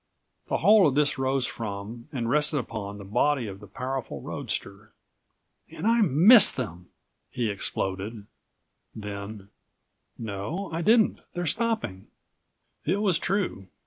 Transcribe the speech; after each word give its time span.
The 0.47 0.57
whole 0.57 0.87
of 0.87 0.95
this 0.95 1.19
rose 1.19 1.45
from, 1.45 2.07
and 2.11 2.27
rested 2.27 2.57
upon, 2.57 2.97
the 2.97 3.03
body 3.03 3.45
of 3.45 3.59
the 3.59 3.67
powerful 3.67 4.19
roadster. 4.19 4.93
"And 5.69 5.85
I 5.85 6.01
missed 6.01 6.57
them!" 6.57 6.87
he 7.29 7.51
exploded, 7.51 8.25
then: 8.95 9.49
"No, 10.17 10.71
I 10.73 10.81
didn't. 10.81 11.19
They're 11.35 11.45
stopping." 11.45 12.07
It 12.83 12.99
was 12.99 13.19
true. 13.19 13.67